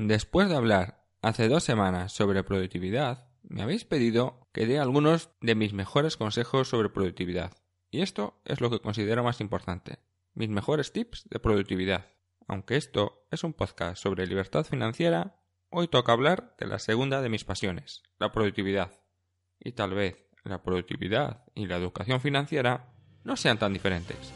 [0.00, 5.56] Después de hablar hace dos semanas sobre productividad, me habéis pedido que dé algunos de
[5.56, 7.50] mis mejores consejos sobre productividad.
[7.90, 9.98] Y esto es lo que considero más importante.
[10.34, 12.06] Mis mejores tips de productividad.
[12.46, 17.30] Aunque esto es un podcast sobre libertad financiera, hoy toca hablar de la segunda de
[17.30, 19.00] mis pasiones, la productividad.
[19.58, 22.92] Y tal vez la productividad y la educación financiera
[23.24, 24.32] no sean tan diferentes.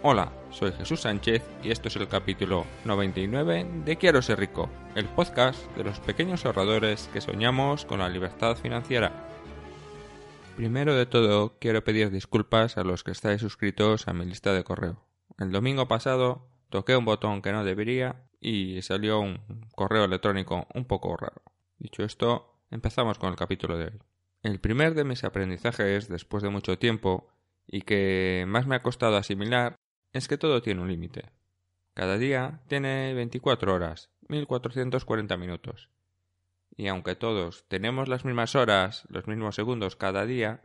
[0.00, 5.06] Hola, soy Jesús Sánchez y esto es el capítulo 99 de Quiero ser rico, el
[5.06, 9.28] podcast de los pequeños ahorradores que soñamos con la libertad financiera.
[10.54, 14.62] Primero de todo, quiero pedir disculpas a los que estáis suscritos a mi lista de
[14.62, 15.04] correo.
[15.36, 19.40] El domingo pasado toqué un botón que no debería y salió un
[19.74, 21.42] correo electrónico un poco raro.
[21.76, 23.98] Dicho esto, empezamos con el capítulo de hoy.
[24.44, 27.32] El primer de mis aprendizajes después de mucho tiempo
[27.66, 29.76] y que más me ha costado asimilar
[30.12, 31.30] es que todo tiene un límite.
[31.94, 35.88] Cada día tiene 24 horas, 1440 minutos.
[36.76, 40.62] Y aunque todos tenemos las mismas horas, los mismos segundos cada día,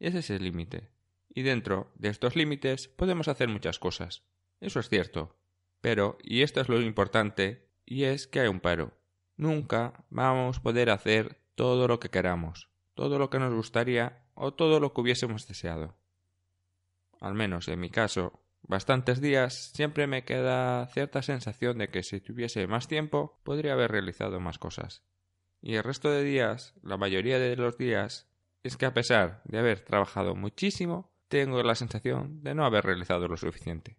[0.00, 0.90] ese es el límite.
[1.28, 4.24] Y dentro de estos límites podemos hacer muchas cosas.
[4.60, 5.36] Eso es cierto.
[5.80, 8.92] Pero, y esto es lo importante, y es que hay un paro.
[9.36, 14.54] Nunca vamos a poder hacer todo lo que queramos, todo lo que nos gustaría o
[14.54, 15.94] todo lo que hubiésemos deseado.
[17.20, 22.20] Al menos en mi caso, bastantes días siempre me queda cierta sensación de que si
[22.20, 25.02] tuviese más tiempo podría haber realizado más cosas.
[25.60, 28.28] Y el resto de días, la mayoría de los días,
[28.62, 33.28] es que a pesar de haber trabajado muchísimo, tengo la sensación de no haber realizado
[33.28, 33.96] lo suficiente.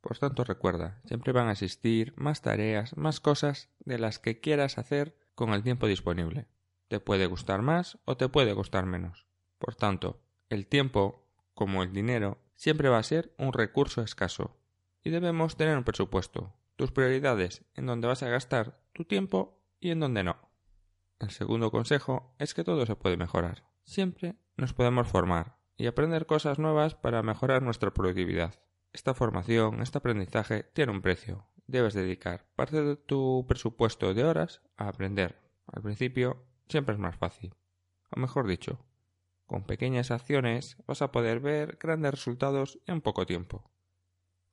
[0.00, 4.78] Por tanto, recuerda, siempre van a existir más tareas, más cosas de las que quieras
[4.78, 6.46] hacer con el tiempo disponible.
[6.88, 9.26] Te puede gustar más o te puede gustar menos.
[9.58, 10.20] Por tanto,
[10.50, 14.56] el tiempo, como el dinero, siempre va a ser un recurso escaso.
[15.02, 19.90] Y debemos tener un presupuesto, tus prioridades, en donde vas a gastar tu tiempo y
[19.90, 20.36] en donde no.
[21.18, 23.64] El segundo consejo es que todo se puede mejorar.
[23.84, 28.60] Siempre nos podemos formar y aprender cosas nuevas para mejorar nuestra productividad.
[28.92, 31.46] Esta formación, este aprendizaje tiene un precio.
[31.66, 35.40] Debes dedicar parte de tu presupuesto de horas a aprender.
[35.66, 37.54] Al principio siempre es más fácil.
[38.10, 38.84] O mejor dicho,
[39.52, 43.70] con pequeñas acciones vas a poder ver grandes resultados en poco tiempo.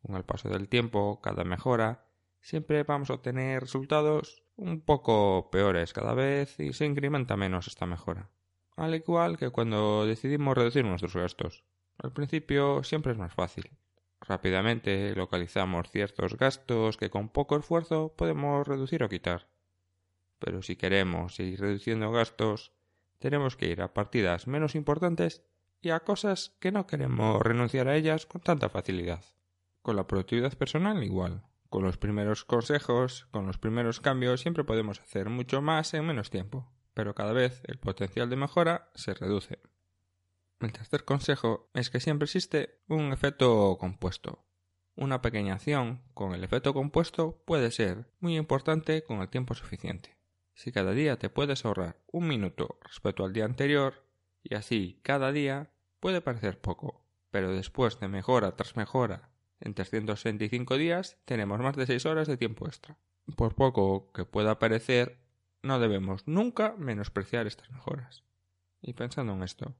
[0.01, 2.03] Con el paso del tiempo, cada mejora,
[2.41, 7.85] siempre vamos a obtener resultados un poco peores cada vez y se incrementa menos esta
[7.85, 8.29] mejora.
[8.75, 11.63] Al igual que cuando decidimos reducir nuestros gastos.
[11.97, 13.71] Al principio siempre es más fácil.
[14.19, 19.47] Rápidamente localizamos ciertos gastos que con poco esfuerzo podemos reducir o quitar.
[20.39, 22.73] Pero si queremos seguir reduciendo gastos,
[23.19, 25.43] tenemos que ir a partidas menos importantes
[25.81, 29.23] y a cosas que no queremos renunciar a ellas con tanta facilidad.
[29.81, 31.43] Con la productividad personal igual.
[31.69, 36.31] Con los primeros consejos, con los primeros cambios, siempre podemos hacer mucho más en menos
[36.31, 39.59] tiempo, pero cada vez el potencial de mejora se reduce.
[40.59, 44.45] El tercer consejo es que siempre existe un efecto compuesto.
[44.95, 50.18] Una pequeña acción con el efecto compuesto puede ser muy importante con el tiempo suficiente.
[50.59, 54.03] Si cada día te puedes ahorrar un minuto respecto al día anterior,
[54.43, 55.71] y así cada día,
[56.01, 59.29] puede parecer poco, pero después de mejora tras mejora,
[59.61, 62.97] en 365 días tenemos más de 6 horas de tiempo extra.
[63.37, 65.21] Por poco que pueda parecer,
[65.63, 68.25] no debemos nunca menospreciar estas mejoras.
[68.81, 69.77] Y pensando en esto,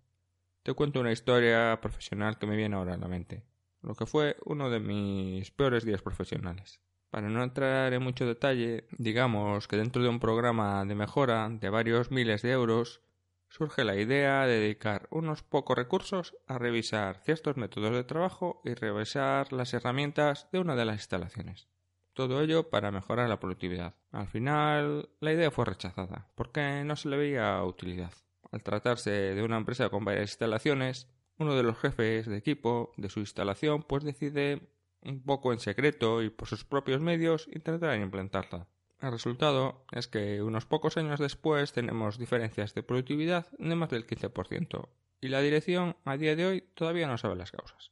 [0.64, 3.44] te cuento una historia profesional que me viene ahora a la mente,
[3.82, 6.80] lo que fue uno de mis peores días profesionales.
[7.10, 11.70] Para no entrar en mucho detalle, digamos que dentro de un programa de mejora de
[11.70, 13.02] varios miles de euros,
[13.50, 18.76] surge la idea de dedicar unos pocos recursos a revisar ciertos métodos de trabajo y
[18.76, 21.68] revisar las herramientas de una de las instalaciones.
[22.14, 23.96] Todo ello para mejorar la productividad.
[24.12, 28.14] Al final, la idea fue rechazada, porque no se le veía utilidad.
[28.52, 31.08] Al tratarse de una empresa con varias instalaciones,
[31.38, 34.70] uno de los jefes de equipo de su instalación pues decide
[35.02, 38.68] un poco en secreto y por sus propios medios, intentar implantarla.
[39.02, 44.06] El resultado es que unos pocos años después tenemos diferencias de productividad de más del
[44.06, 44.90] 15%,
[45.22, 47.92] y la dirección a día de hoy todavía no sabe las causas.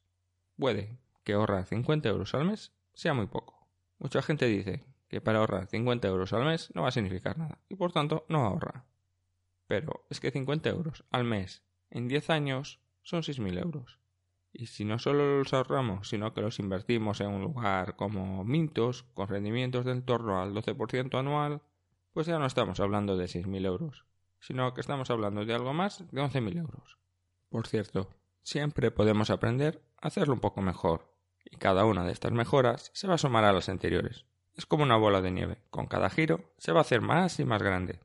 [0.58, 3.68] Puede que ahorrar 50 euros al mes sea muy poco.
[4.00, 7.60] Mucha gente dice que para ahorrar 50 euros al mes no va a significar nada
[7.70, 8.86] y por tanto no ahorra.
[9.68, 14.00] Pero es que 50 euros al mes en 10 años son 6.000 euros.
[14.54, 19.04] Y si no solo los ahorramos, sino que los invertimos en un lugar como Mintos,
[19.14, 21.62] con rendimientos del torno al 12% anual,
[22.14, 24.06] pues ya no estamos hablando de 6.000 euros,
[24.40, 26.98] sino que estamos hablando de algo más de 11.000 euros.
[27.50, 28.10] Por cierto,
[28.42, 31.14] siempre podemos aprender a hacerlo un poco mejor,
[31.46, 34.26] y cada una de estas mejoras se va a sumar a las anteriores.
[34.56, 37.46] Es como una bola de nieve, con cada giro se va a hacer más y
[37.46, 38.00] más grande.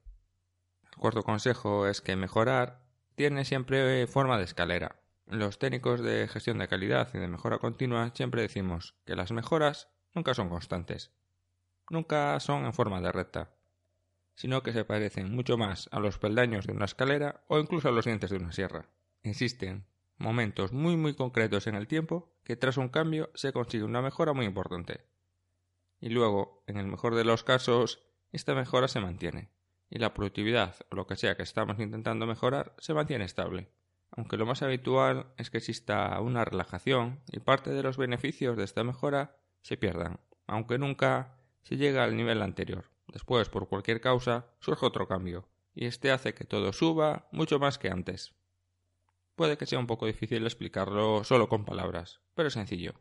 [0.92, 2.82] El cuarto consejo es que mejorar
[3.14, 5.01] tiene siempre forma de escalera.
[5.32, 9.88] Los técnicos de gestión de calidad y de mejora continua siempre decimos que las mejoras
[10.14, 11.11] nunca son constantes,
[11.88, 13.55] nunca son en forma de recta,
[14.34, 17.93] sino que se parecen mucho más a los peldaños de una escalera o incluso a
[17.93, 18.90] los dientes de una sierra.
[19.23, 19.87] Existen
[20.19, 24.35] momentos muy muy concretos en el tiempo que tras un cambio se consigue una mejora
[24.35, 25.06] muy importante.
[25.99, 28.02] Y luego, en el mejor de los casos,
[28.32, 29.49] esta mejora se mantiene
[29.88, 33.70] y la productividad o lo que sea que estamos intentando mejorar se mantiene estable,
[34.12, 38.64] aunque lo más habitual es que exista una relajación y parte de los beneficios de
[38.64, 42.91] esta mejora se pierdan, aunque nunca se llega al nivel anterior.
[43.09, 47.79] Después, por cualquier causa, surge otro cambio, y este hace que todo suba mucho más
[47.79, 48.35] que antes.
[49.35, 52.94] Puede que sea un poco difícil explicarlo solo con palabras, pero es sencillo.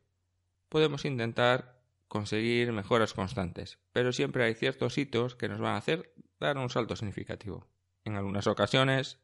[0.69, 6.13] Podemos intentar conseguir mejoras constantes, pero siempre hay ciertos hitos que nos van a hacer
[6.39, 7.67] dar un salto significativo.
[8.05, 9.19] En algunas ocasiones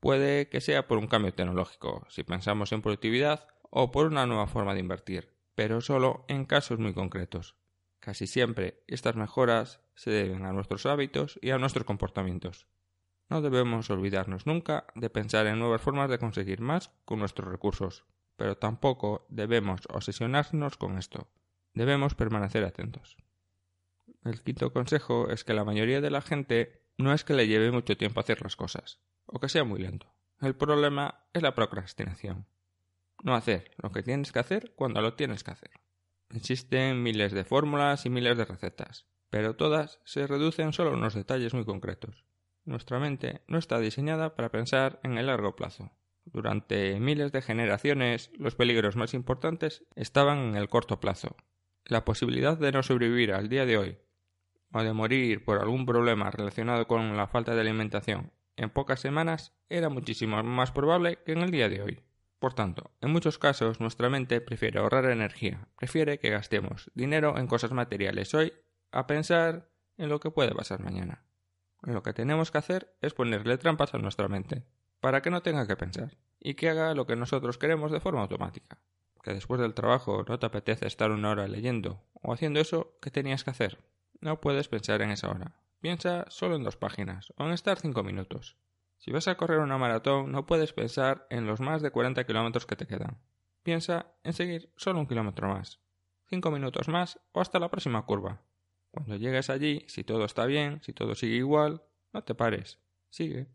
[0.00, 4.46] puede que sea por un cambio tecnológico, si pensamos en productividad, o por una nueva
[4.46, 7.56] forma de invertir, pero solo en casos muy concretos.
[8.00, 12.66] Casi siempre estas mejoras se deben a nuestros hábitos y a nuestros comportamientos.
[13.28, 18.04] No debemos olvidarnos nunca de pensar en nuevas formas de conseguir más con nuestros recursos,
[18.36, 21.28] pero tampoco debemos obsesionarnos con esto.
[21.74, 23.16] Debemos permanecer atentos.
[24.24, 27.70] El quinto consejo es que la mayoría de la gente no es que le lleve
[27.70, 30.12] mucho tiempo hacer las cosas, o que sea muy lento.
[30.40, 32.46] El problema es la procrastinación.
[33.22, 35.70] No hacer lo que tienes que hacer cuando lo tienes que hacer.
[36.30, 41.14] Existen miles de fórmulas y miles de recetas, pero todas se reducen solo a unos
[41.14, 42.24] detalles muy concretos.
[42.64, 45.92] Nuestra mente no está diseñada para pensar en el largo plazo.
[46.24, 51.36] Durante miles de generaciones, los peligros más importantes estaban en el corto plazo.
[51.84, 53.98] La posibilidad de no sobrevivir al día de hoy
[54.72, 59.54] o de morir por algún problema relacionado con la falta de alimentación en pocas semanas
[59.70, 62.00] era muchísimo más probable que en el día de hoy.
[62.38, 67.46] Por tanto, en muchos casos nuestra mente prefiere ahorrar energía, prefiere que gastemos dinero en
[67.46, 68.52] cosas materiales hoy
[68.92, 71.24] a pensar en lo que puede pasar mañana.
[71.82, 74.64] Lo que tenemos que hacer es ponerle trampas a nuestra mente,
[75.00, 78.20] para que no tenga que pensar, y que haga lo que nosotros queremos de forma
[78.20, 78.82] automática.
[79.22, 83.10] Que después del trabajo no te apetece estar una hora leyendo o haciendo eso que
[83.10, 83.78] tenías que hacer.
[84.20, 85.56] No puedes pensar en esa hora.
[85.80, 88.58] Piensa solo en dos páginas o en estar cinco minutos.
[88.98, 92.66] Si vas a correr una maratón, no puedes pensar en los más de 40 kilómetros
[92.66, 93.18] que te quedan.
[93.62, 95.80] Piensa en seguir solo un kilómetro más,
[96.26, 98.42] cinco minutos más o hasta la próxima curva.
[98.90, 101.82] Cuando llegues allí, si todo está bien, si todo sigue igual,
[102.12, 102.78] no te pares,
[103.08, 103.46] sigue.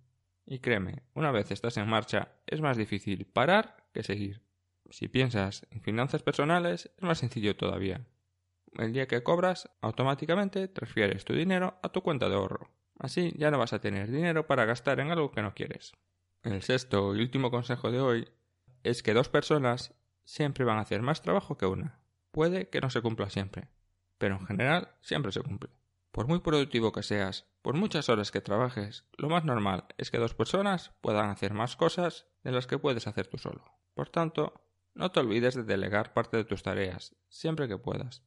[0.48, 4.42] Y créeme, una vez estás en marcha, es más difícil parar que seguir.
[4.90, 8.04] Si piensas en finanzas personales, es más sencillo todavía
[8.78, 12.70] el día que cobras, automáticamente transfieres tu dinero a tu cuenta de ahorro.
[13.00, 15.94] Así ya no vas a tener dinero para gastar en algo que no quieres.
[16.44, 18.30] El sexto y último consejo de hoy
[18.84, 22.00] es que dos personas siempre van a hacer más trabajo que una.
[22.32, 23.70] Puede que no se cumpla siempre,
[24.18, 25.72] pero en general siempre se cumple.
[26.12, 30.18] Por muy productivo que seas, por muchas horas que trabajes, lo más normal es que
[30.18, 33.64] dos personas puedan hacer más cosas de las que puedes hacer tú solo.
[33.94, 38.24] Por tanto, no te olvides de delegar parte de tus tareas, siempre que puedas.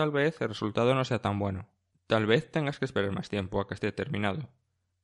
[0.00, 1.68] Tal vez el resultado no sea tan bueno.
[2.06, 4.48] Tal vez tengas que esperar más tiempo a que esté terminado.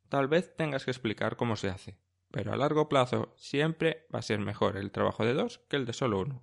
[0.08, 1.98] Tal vez tengas que explicar cómo se hace.
[2.30, 5.84] Pero a largo plazo siempre va a ser mejor el trabajo de dos que el
[5.84, 6.42] de solo uno.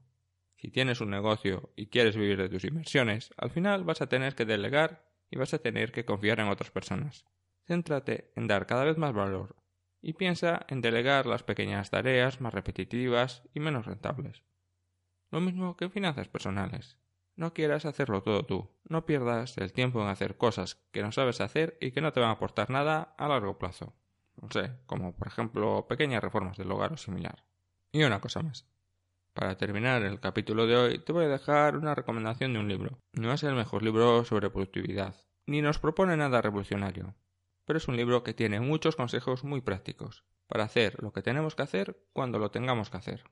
[0.55, 4.35] Si tienes un negocio y quieres vivir de tus inversiones, al final vas a tener
[4.35, 7.25] que delegar y vas a tener que confiar en otras personas.
[7.65, 9.55] Céntrate en dar cada vez más valor
[9.99, 14.43] y piensa en delegar las pequeñas tareas más repetitivas y menos rentables.
[15.31, 16.99] Lo mismo que en finanzas personales.
[17.35, 18.69] No quieras hacerlo todo tú.
[18.87, 22.19] No pierdas el tiempo en hacer cosas que no sabes hacer y que no te
[22.19, 23.93] van a aportar nada a largo plazo.
[24.39, 27.43] No sé, como por ejemplo pequeñas reformas del hogar o similar.
[27.91, 28.67] Y una cosa más.
[29.33, 32.99] Para terminar el capítulo de hoy te voy a dejar una recomendación de un libro.
[33.13, 35.15] No es el mejor libro sobre productividad,
[35.47, 37.15] ni nos propone nada revolucionario,
[37.65, 41.55] pero es un libro que tiene muchos consejos muy prácticos para hacer lo que tenemos
[41.55, 43.23] que hacer cuando lo tengamos que hacer.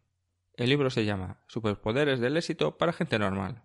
[0.55, 3.63] El libro se llama Superpoderes del éxito para gente normal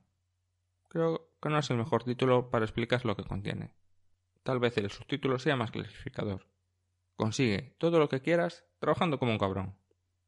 [0.88, 3.72] Creo que no es el mejor título para explicar lo que contiene.
[4.42, 6.46] Tal vez el subtítulo sea más clasificador.
[7.16, 9.76] Consigue todo lo que quieras trabajando como un cabrón.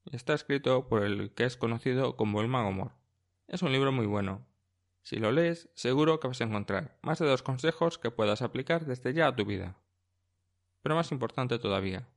[0.07, 2.93] Está escrito por el que es conocido como el Mago Mor.
[3.47, 4.47] Es un libro muy bueno.
[5.03, 8.85] Si lo lees, seguro que vas a encontrar más de dos consejos que puedas aplicar
[8.85, 9.77] desde ya a tu vida.
[10.83, 12.09] Pero más importante todavía,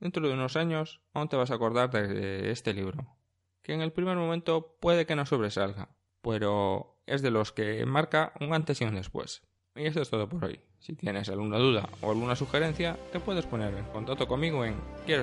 [0.00, 3.16] dentro de unos años aún te vas a acordar de este libro,
[3.62, 8.32] que en el primer momento puede que no sobresalga, pero es de los que marca
[8.40, 9.42] un antes y un después.
[9.74, 10.60] Y eso es todo por hoy.
[10.78, 14.74] Si tienes alguna duda o alguna sugerencia, te puedes poner en contacto conmigo en
[15.06, 15.22] quiero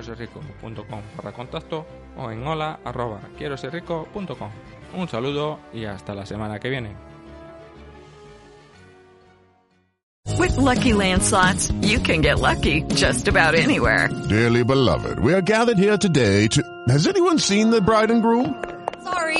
[1.16, 3.20] para contacto o en hola arroba
[4.94, 6.96] Un saludo y hasta la semana que viene.
[10.38, 14.08] With lucky landslots, you can get lucky just about anywhere.
[14.28, 16.62] Dearly beloved, we are gathered here today to.
[16.88, 18.54] Has anyone seen the bride and groom?
[19.04, 19.39] Sorry,